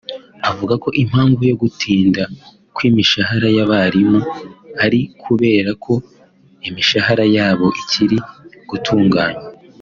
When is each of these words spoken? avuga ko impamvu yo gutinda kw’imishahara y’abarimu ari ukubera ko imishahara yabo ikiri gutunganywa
avuga 0.49 0.73
ko 0.83 0.89
impamvu 1.03 1.41
yo 1.49 1.55
gutinda 1.61 2.23
kw’imishahara 2.75 3.47
y’abarimu 3.57 4.19
ari 4.83 4.99
ukubera 5.15 5.71
ko 5.83 5.93
imishahara 6.67 7.25
yabo 7.37 7.67
ikiri 7.81 8.17
gutunganywa 8.69 9.43